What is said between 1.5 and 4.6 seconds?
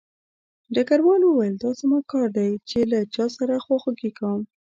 دا زما کار دی چې له چا سره خواخوږي کوم